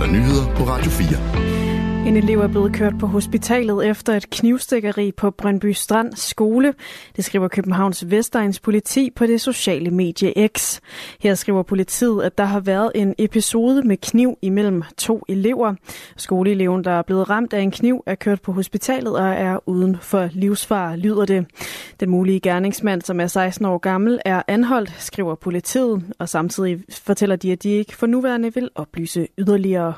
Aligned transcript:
der 0.00 0.06
nyheder 0.06 0.54
på 0.56 0.64
Radio 0.64 0.90
4. 0.90 1.69
En 2.10 2.16
elev 2.16 2.40
er 2.40 2.48
blevet 2.48 2.72
kørt 2.72 2.98
på 2.98 3.06
hospitalet 3.06 3.86
efter 3.86 4.12
et 4.12 4.30
knivstikkeri 4.30 5.12
på 5.12 5.30
Brøndby 5.30 5.72
Strand 5.72 6.12
skole. 6.12 6.74
Det 7.16 7.24
skriver 7.24 7.48
Københavns 7.48 8.10
Vestegns 8.10 8.60
politi 8.60 9.10
på 9.10 9.26
det 9.26 9.40
sociale 9.40 9.90
medie 9.90 10.48
X. 10.48 10.80
Her 11.20 11.34
skriver 11.34 11.62
politiet, 11.62 12.22
at 12.22 12.38
der 12.38 12.44
har 12.44 12.60
været 12.60 12.92
en 12.94 13.14
episode 13.18 13.82
med 13.82 13.96
kniv 13.96 14.38
imellem 14.42 14.82
to 14.98 15.22
elever. 15.28 15.74
Skoleeleven, 16.16 16.84
der 16.84 16.90
er 16.90 17.02
blevet 17.02 17.30
ramt 17.30 17.52
af 17.52 17.60
en 17.60 17.70
kniv, 17.70 18.02
er 18.06 18.14
kørt 18.14 18.42
på 18.42 18.52
hospitalet 18.52 19.16
og 19.16 19.28
er 19.28 19.68
uden 19.68 19.96
for 20.00 20.28
livsfar, 20.32 20.96
lyder 20.96 21.24
det. 21.24 21.46
Den 22.00 22.10
mulige 22.10 22.40
gerningsmand, 22.40 23.02
som 23.02 23.20
er 23.20 23.26
16 23.26 23.66
år 23.66 23.78
gammel, 23.78 24.20
er 24.24 24.42
anholdt, 24.48 24.94
skriver 24.98 25.34
politiet, 25.34 26.04
og 26.18 26.28
samtidig 26.28 26.82
fortæller 26.90 27.36
de, 27.36 27.52
at 27.52 27.62
de 27.62 27.68
ikke 27.68 27.96
for 27.96 28.06
nuværende 28.06 28.54
vil 28.54 28.68
oplyse 28.74 29.28
yderligere. 29.38 29.94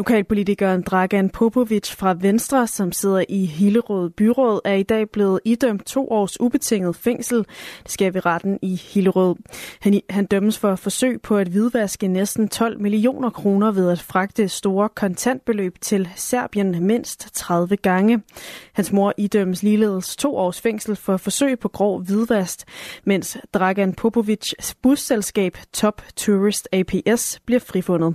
Lokalpolitikeren 0.00 0.82
Dragan 0.82 1.30
Popovic 1.30 1.90
fra 1.90 2.14
Venstre, 2.20 2.66
som 2.66 2.92
sidder 2.92 3.24
i 3.28 3.44
Hillerød 3.44 4.10
Byråd, 4.10 4.60
er 4.64 4.74
i 4.74 4.82
dag 4.82 5.10
blevet 5.10 5.40
idømt 5.44 5.86
to 5.86 6.10
års 6.10 6.40
ubetinget 6.40 6.96
fængsel. 6.96 7.38
Det 7.82 7.90
sker 7.90 8.10
ved 8.10 8.26
retten 8.26 8.58
i 8.62 8.76
Hillerød. 8.76 9.34
Han, 9.80 10.00
han 10.10 10.26
dømmes 10.26 10.58
for 10.58 10.76
forsøg 10.76 11.22
på 11.22 11.36
at 11.36 11.48
hvidvaske 11.48 12.08
næsten 12.08 12.48
12 12.48 12.80
millioner 12.80 13.30
kroner 13.30 13.70
ved 13.70 13.90
at 13.90 14.00
fragte 14.00 14.48
store 14.48 14.88
kontantbeløb 14.88 15.80
til 15.80 16.08
Serbien 16.16 16.86
mindst 16.86 17.34
30 17.34 17.76
gange. 17.76 18.22
Hans 18.72 18.92
mor 18.92 19.12
idømmes 19.18 19.62
ligeledes 19.62 20.16
to 20.16 20.36
års 20.36 20.60
fængsel 20.60 20.96
for 20.96 21.16
forsøg 21.16 21.58
på 21.58 21.68
grov 21.68 22.02
hvidvask, 22.02 22.58
mens 23.04 23.38
Dragan 23.54 23.94
Popovic 23.94 24.52
busselskab 24.82 25.58
Top 25.72 26.02
Tourist 26.16 26.68
APS 26.72 27.40
bliver 27.46 27.60
frifundet. 27.60 28.14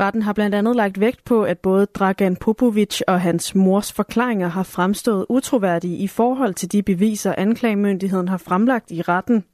Retten 0.00 0.22
har 0.22 0.32
blandt 0.32 0.54
andet 0.54 0.76
lagt 0.76 1.00
vægt 1.00 1.24
på, 1.24 1.42
at 1.42 1.58
både 1.58 1.86
Dragan 1.86 2.36
Popovic 2.36 3.00
og 3.08 3.20
hans 3.20 3.54
mors 3.54 3.92
forklaringer 3.92 4.48
har 4.48 4.62
fremstået 4.62 5.26
utroværdige 5.28 5.96
i 5.96 6.06
forhold 6.06 6.54
til 6.54 6.72
de 6.72 6.82
beviser, 6.82 7.34
anklagemyndigheden 7.38 8.28
har 8.28 8.36
fremlagt 8.36 8.90
i 8.90 9.02
retten. 9.02 9.44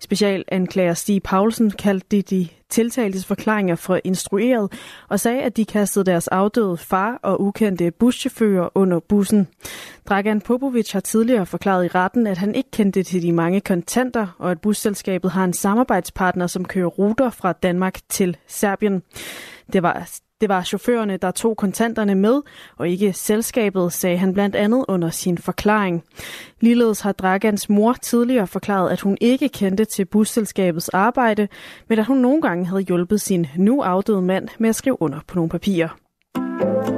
Specialanklager 0.00 0.94
Stig 0.94 1.22
Paulsen 1.22 1.70
kaldte 1.70 2.06
de, 2.10 2.22
de 2.22 2.48
tiltaltes 2.70 3.26
forklaringer 3.26 3.74
for 3.74 4.00
instrueret 4.04 4.72
og 5.08 5.20
sagde, 5.20 5.42
at 5.42 5.56
de 5.56 5.64
kastede 5.64 6.04
deres 6.04 6.28
afdøde 6.28 6.76
far 6.76 7.18
og 7.22 7.40
ukendte 7.40 7.90
buschauffører 7.90 8.68
under 8.74 9.00
bussen. 9.00 9.48
Dragan 10.08 10.40
Popovic 10.40 10.92
har 10.92 11.00
tidligere 11.00 11.46
forklaret 11.46 11.84
i 11.84 11.88
retten, 11.88 12.26
at 12.26 12.38
han 12.38 12.54
ikke 12.54 12.70
kendte 12.70 13.02
til 13.02 13.22
de 13.22 13.32
mange 13.32 13.60
kontanter, 13.60 14.36
og 14.38 14.50
at 14.50 14.60
busselskabet 14.60 15.30
har 15.30 15.44
en 15.44 15.52
samarbejdspartner, 15.52 16.46
som 16.46 16.64
kører 16.64 16.86
ruter 16.86 17.30
fra 17.30 17.52
Danmark 17.52 17.98
til 18.08 18.36
Serbien. 18.46 19.02
Det 19.72 19.82
var, 19.82 20.08
det 20.40 20.48
var 20.48 20.62
chaufførerne, 20.62 21.16
der 21.16 21.30
tog 21.30 21.56
kontanterne 21.56 22.14
med, 22.14 22.42
og 22.76 22.88
ikke 22.88 23.12
selskabet, 23.12 23.92
sagde 23.92 24.16
han 24.16 24.32
blandt 24.32 24.56
andet 24.56 24.84
under 24.88 25.10
sin 25.10 25.38
forklaring. 25.38 26.04
Ligeledes 26.60 27.00
har 27.00 27.12
Dragans 27.12 27.68
mor 27.68 27.92
tidligere 27.92 28.46
forklaret, 28.46 28.90
at 28.90 29.00
hun 29.00 29.16
ikke 29.20 29.48
kendte 29.48 29.84
til 29.84 30.04
busselskabets 30.04 30.88
arbejde, 30.88 31.48
men 31.88 31.98
at 31.98 32.06
hun 32.06 32.18
nogle 32.18 32.42
gange 32.42 32.66
havde 32.66 32.82
hjulpet 32.82 33.20
sin 33.20 33.46
nu 33.56 33.82
afdøde 33.82 34.22
mand 34.22 34.48
med 34.58 34.68
at 34.68 34.76
skrive 34.76 35.02
under 35.02 35.18
på 35.28 35.34
nogle 35.34 35.50
papirer. 35.50 36.95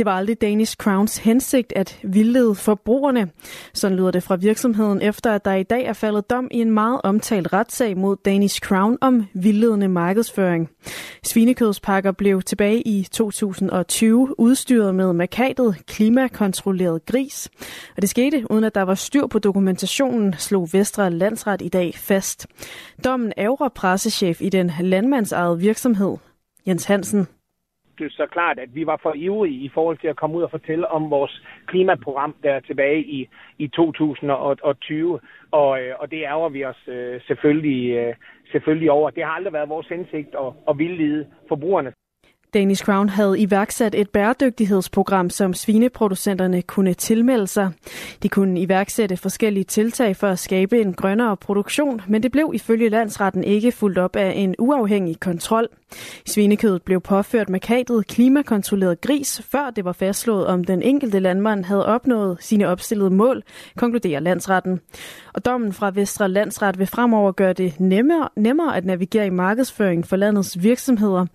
Det 0.00 0.06
var 0.06 0.16
aldrig 0.16 0.40
Danish 0.40 0.76
Crowns 0.76 1.16
hensigt 1.16 1.72
at 1.76 1.98
vildlede 2.02 2.54
forbrugerne. 2.54 3.30
Sådan 3.74 3.96
lyder 3.96 4.10
det 4.10 4.22
fra 4.22 4.36
virksomheden, 4.36 5.02
efter 5.02 5.32
at 5.32 5.44
der 5.44 5.54
i 5.54 5.62
dag 5.62 5.84
er 5.84 5.92
faldet 5.92 6.30
dom 6.30 6.48
i 6.50 6.60
en 6.60 6.70
meget 6.70 7.00
omtalt 7.04 7.52
retssag 7.52 7.96
mod 7.96 8.16
Danish 8.24 8.60
Crown 8.60 8.98
om 9.00 9.26
vildledende 9.34 9.88
markedsføring. 9.88 10.70
Svinekødspakker 11.22 12.12
blev 12.12 12.42
tilbage 12.42 12.82
i 12.88 13.08
2020 13.12 14.40
udstyret 14.40 14.94
med 14.94 15.12
markatet 15.12 15.76
klimakontrolleret 15.86 17.06
gris. 17.06 17.50
Og 17.96 18.02
det 18.02 18.10
skete 18.10 18.46
uden 18.50 18.64
at 18.64 18.74
der 18.74 18.82
var 18.82 18.94
styr 18.94 19.26
på 19.26 19.38
dokumentationen, 19.38 20.34
slog 20.38 20.68
Vestre 20.72 21.10
Landsret 21.10 21.62
i 21.62 21.68
dag 21.68 21.94
fast. 21.96 22.46
Dommen 23.04 23.32
ærger 23.38 23.68
pressechef 23.68 24.42
i 24.42 24.48
den 24.48 24.72
landmandsejede 24.80 25.58
virksomhed, 25.58 26.16
Jens 26.66 26.84
Hansen 26.84 27.26
det 28.04 28.12
så 28.12 28.26
klart, 28.26 28.58
at 28.58 28.74
vi 28.74 28.86
var 28.86 28.98
for 29.02 29.12
ivrige 29.16 29.64
i 29.64 29.70
forhold 29.74 29.98
til 29.98 30.08
at 30.08 30.16
komme 30.16 30.36
ud 30.36 30.42
og 30.42 30.50
fortælle 30.50 30.88
om 30.88 31.10
vores 31.10 31.42
klimaprogram 31.66 32.34
der 32.42 32.60
tilbage 32.60 33.02
i, 33.04 33.28
i 33.58 33.68
2020. 33.68 35.20
Og, 35.50 35.80
øh, 35.82 35.94
og 35.98 36.10
det 36.10 36.22
ærger 36.22 36.48
vi 36.48 36.64
os 36.64 36.88
øh, 36.88 37.20
selvfølgelig, 37.26 37.90
øh, 37.90 38.14
selvfølgelig 38.52 38.90
over. 38.90 39.10
Det 39.10 39.24
har 39.24 39.30
aldrig 39.30 39.52
været 39.52 39.68
vores 39.68 39.86
hensigt 39.86 40.34
at, 40.34 40.52
at 40.68 40.78
vildlede 40.78 41.26
forbrugerne. 41.48 41.92
Danish 42.54 42.84
Crown 42.84 43.08
havde 43.08 43.40
iværksat 43.40 43.94
et 43.94 44.10
bæredygtighedsprogram, 44.10 45.30
som 45.30 45.54
svineproducenterne 45.54 46.62
kunne 46.62 46.94
tilmelde 46.94 47.46
sig. 47.46 47.70
De 48.22 48.28
kunne 48.28 48.60
iværksætte 48.60 49.16
forskellige 49.16 49.64
tiltag 49.64 50.16
for 50.16 50.26
at 50.26 50.38
skabe 50.38 50.80
en 50.80 50.94
grønnere 50.94 51.36
produktion, 51.36 52.00
men 52.08 52.22
det 52.22 52.32
blev 52.32 52.50
ifølge 52.54 52.88
landsretten 52.88 53.44
ikke 53.44 53.72
fuldt 53.72 53.98
op 53.98 54.16
af 54.16 54.32
en 54.36 54.54
uafhængig 54.58 55.20
kontrol. 55.20 55.68
Svinekødet 56.26 56.82
blev 56.82 57.00
påført 57.00 57.48
markatet 57.48 58.06
klimakontrolleret 58.06 59.00
gris, 59.00 59.42
før 59.50 59.70
det 59.70 59.84
var 59.84 59.92
fastslået, 59.92 60.46
om 60.46 60.64
den 60.64 60.82
enkelte 60.82 61.18
landmand 61.18 61.64
havde 61.64 61.86
opnået 61.86 62.36
sine 62.40 62.68
opstillede 62.68 63.10
mål, 63.10 63.42
konkluderer 63.76 64.20
landsretten. 64.20 64.80
Og 65.34 65.44
dommen 65.44 65.72
fra 65.72 65.90
Vestre 65.94 66.28
Landsret 66.28 66.78
vil 66.78 66.86
fremover 66.86 67.32
gøre 67.32 67.52
det 67.52 67.80
nemmere, 67.80 68.28
nemmere 68.36 68.76
at 68.76 68.84
navigere 68.84 69.26
i 69.26 69.30
markedsføring 69.30 70.06
for 70.06 70.16
landets 70.16 70.62
virksomheder. 70.62 71.26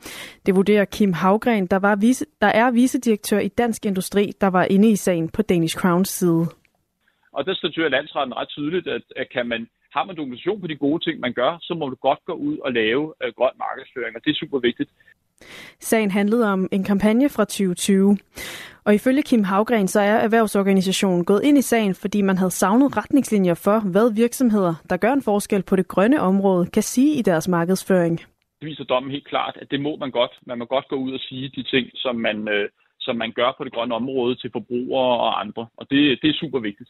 Det 0.46 0.56
vurderer 0.56 0.86
Kim 0.86 1.05
Havgren, 1.14 1.68
der, 1.68 1.80
var 1.80 1.96
vice, 1.96 2.26
der 2.42 2.48
er 2.48 2.72
vicedirektør 2.72 3.40
i 3.40 3.48
Dansk 3.48 3.86
Industri, 3.86 4.32
der 4.42 4.48
var 4.48 4.64
inde 4.64 4.90
i 4.90 4.96
sagen 4.96 5.30
på 5.30 5.42
Danish 5.42 5.78
Crowns 5.78 6.10
side. 6.10 6.46
Og 7.32 7.46
der 7.46 7.54
statuerer 7.54 7.90
landsretten 7.90 8.36
ret 8.36 8.50
tydeligt, 8.50 8.88
at, 8.88 9.02
at 9.16 9.30
kan 9.30 9.48
man 9.48 9.68
har 9.96 10.06
man 10.06 10.16
dokumentation 10.16 10.62
på 10.62 10.68
de 10.68 10.76
gode 10.76 11.04
ting, 11.04 11.20
man 11.20 11.34
gør, 11.34 11.58
så 11.62 11.74
må 11.74 11.90
du 11.90 11.96
godt 11.96 12.20
gå 12.26 12.34
ud 12.34 12.58
og 12.58 12.72
lave 12.74 13.14
øh, 13.24 13.34
grøn 13.38 13.56
markedsføring, 13.66 14.16
og 14.16 14.22
det 14.24 14.32
er 14.32 14.40
super 14.44 14.60
vigtigt. 14.60 14.90
Sagen 15.80 16.12
handlede 16.12 16.46
om 16.54 16.68
en 16.72 16.84
kampagne 16.84 17.30
fra 17.30 17.46
2020. 17.46 18.18
Og 18.86 18.96
ifølge 18.96 19.24
Kim 19.24 19.44
Havgren, 19.44 19.88
så 19.88 20.00
er 20.00 20.16
erhvervsorganisationen 20.16 21.26
gået 21.26 21.44
ind 21.44 21.58
i 21.58 21.62
sagen, 21.62 21.96
fordi 21.96 22.22
man 22.22 22.38
havde 22.38 22.52
savnet 22.52 22.98
retningslinjer 22.98 23.54
for, 23.54 23.80
hvad 23.80 24.14
virksomheder, 24.14 24.74
der 24.90 24.98
gør 24.98 25.14
en 25.14 25.22
forskel 25.22 25.64
på 25.64 25.76
det 25.76 25.88
grønne 25.88 26.22
område, 26.22 26.66
kan 26.66 26.84
sige 26.84 27.16
i 27.20 27.22
deres 27.22 27.48
markedsføring. 27.48 28.22
Det 28.60 28.66
viser 28.70 28.84
dommen 28.84 29.12
helt 29.12 29.28
klart, 29.28 29.58
at 29.62 29.72
det 29.72 29.82
må 29.82 29.96
man 29.96 30.12
godt. 30.12 30.34
Man 30.46 30.58
må 30.60 30.66
godt 30.66 30.88
gå 30.88 30.96
ud 30.96 31.12
og 31.14 31.20
sige 31.20 31.50
de 31.50 31.64
ting, 31.64 31.86
som 31.96 32.16
man, 32.16 32.48
øh, 32.48 32.70
som 33.00 33.16
man 33.16 33.32
gør 33.32 33.56
på 33.58 33.64
det 33.64 33.74
grønne 33.74 33.96
område 33.96 34.36
til 34.36 34.50
forbrugere 34.52 35.20
og 35.20 35.40
andre. 35.40 35.68
Og 35.78 35.90
det, 35.90 36.20
det 36.22 36.30
er 36.30 36.34
super 36.34 36.60
vigtigt. 36.60 36.90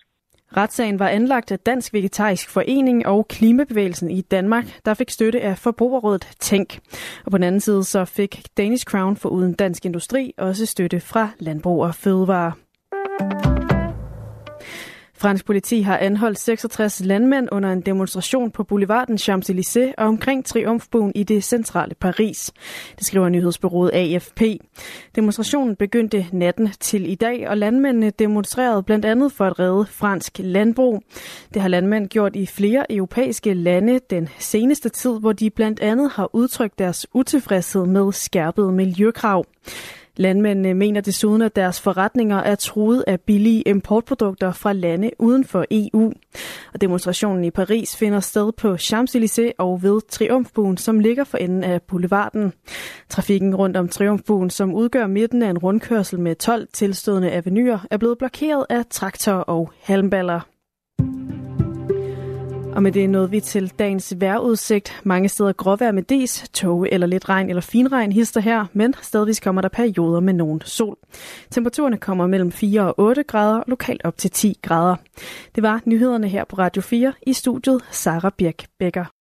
Retssagen 0.58 1.00
var 1.00 1.08
anlagt 1.08 1.52
af 1.52 1.60
Dansk 1.60 1.94
Vegetarisk 1.94 2.50
Forening 2.50 3.08
og 3.08 3.28
Klimabevægelsen 3.28 4.12
i 4.12 4.22
Danmark, 4.22 4.66
der 4.86 4.94
fik 4.94 5.10
støtte 5.10 5.42
af 5.42 5.58
Forbrugerrådet 5.58 6.36
Tænk. 6.40 6.80
Og 7.26 7.32
på 7.32 7.38
den 7.38 7.44
anden 7.44 7.62
side 7.62 7.84
så 7.84 8.06
fik 8.06 8.58
Danish 8.58 8.86
Crown 8.86 9.18
for 9.18 9.30
uden 9.30 9.54
Dansk 9.54 9.86
Industri 9.86 10.34
også 10.38 10.66
støtte 10.66 11.00
fra 11.00 11.30
Landbrug 11.40 11.84
og 11.84 11.96
Fødevare. 11.96 12.52
Fransk 15.26 15.46
politi 15.46 15.82
har 15.82 15.98
anholdt 15.98 16.40
66 16.40 17.02
landmænd 17.06 17.48
under 17.52 17.72
en 17.72 17.82
demonstration 17.82 18.52
på 18.52 18.64
boulevarden 18.64 19.16
Champs-Élysées 19.16 19.94
og 19.98 20.08
omkring 20.08 20.46
Triumfbuen 20.46 21.12
i 21.16 21.24
det 21.24 21.44
centrale 21.44 21.96
Paris. 21.96 22.52
Det 22.98 23.06
skriver 23.06 23.30
nyhedsbyrået 23.30 23.92
AFP. 23.94 24.42
Demonstrationen 25.16 25.76
begyndte 25.76 26.26
natten 26.32 26.70
til 26.80 27.12
i 27.12 27.16
dag, 27.16 27.50
og 27.50 27.58
landmændene 27.58 28.10
demonstrerede 28.10 28.84
blandt 28.84 29.06
andet 29.06 29.32
for 29.32 29.46
at 29.46 29.60
redde 29.60 29.86
fransk 29.86 30.40
landbrug. 30.40 31.04
Det 31.54 31.62
har 31.62 31.70
landmænd 31.70 32.08
gjort 32.08 32.36
i 32.36 32.46
flere 32.46 32.92
europæiske 32.92 33.54
lande 33.54 34.00
den 34.10 34.30
seneste 34.40 34.90
tid, 34.90 35.20
hvor 35.20 35.34
de 35.34 35.50
blandt 35.50 35.80
andet 35.80 36.12
har 36.12 36.30
udtrykt 36.36 36.80
deres 36.80 37.08
utilfredshed 37.14 37.86
med 37.86 38.12
skærpede 38.12 38.72
miljøkrav. 38.72 39.46
Landmændene 40.18 40.74
mener 40.74 41.02
desuden, 41.02 41.42
at 41.42 41.56
deres 41.56 41.82
forretninger 41.82 42.38
er 42.38 42.56
truet 42.56 43.04
af 43.08 43.22
billige 43.22 43.62
importprodukter 43.62 44.52
fra 44.52 44.74
lande 44.74 45.12
uden 45.20 45.46
for 45.46 45.66
EU. 45.72 46.14
Og 46.74 46.82
demonstrationen 46.82 47.44
i 47.44 47.52
Paris 47.52 47.98
finder 47.98 48.20
sted 48.20 48.52
på 48.52 48.76
Champs-Élysées 48.76 49.52
og 49.58 49.84
ved 49.84 50.02
Triumfbuen, 50.10 50.78
som 50.78 51.00
ligger 51.00 51.24
for 51.24 51.38
enden 51.38 51.64
af 51.64 51.82
boulevarden. 51.82 52.54
Trafikken 53.10 53.56
rundt 53.56 53.78
om 53.78 53.90
Triumfbuen, 53.90 54.50
som 54.50 54.74
udgør 54.74 55.08
midten 55.08 55.42
af 55.44 55.50
en 55.50 55.58
rundkørsel 55.58 56.20
med 56.20 56.36
12 56.36 56.68
tilstødende 56.74 57.32
avenuer, 57.32 57.88
er 57.92 57.98
blevet 57.98 58.18
blokeret 58.18 58.66
af 58.70 58.84
traktorer 58.90 59.42
og 59.42 59.72
halmballer. 59.82 60.55
Og 62.76 62.84
med 62.84 62.92
det 62.92 63.10
nåede 63.10 63.30
vi 63.30 63.40
til 63.40 63.74
dagens 63.80 64.14
vejrudsigt. 64.18 65.02
Mange 65.04 65.30
steder 65.30 65.54
gråvejr 65.54 65.92
med 65.92 66.04
dis, 66.04 66.50
tåge 66.54 66.94
eller 66.94 67.08
lidt 67.08 67.30
regn 67.30 67.50
eller 67.50 67.62
finregn 67.62 68.12
hister 68.12 68.42
her, 68.42 68.66
men 68.74 68.94
stadigvis 69.02 69.40
kommer 69.40 69.62
der 69.62 69.70
perioder 69.70 70.20
med 70.20 70.34
nogen 70.34 70.62
sol. 70.62 70.98
Temperaturerne 71.52 71.98
kommer 71.98 72.28
mellem 72.28 72.52
4 72.52 72.82
og 72.82 73.00
8 73.00 73.24
grader, 73.24 73.64
lokalt 73.68 74.02
op 74.06 74.18
til 74.18 74.32
10 74.32 74.60
grader. 74.62 74.96
Det 75.56 75.64
var 75.64 75.82
nyhederne 75.86 76.28
her 76.28 76.44
på 76.44 76.56
Radio 76.56 76.82
4 76.82 77.14
i 77.28 77.34
studiet 77.34 77.82
Sara 77.92 78.30
Birk 78.38 78.66
Becker. 78.80 79.15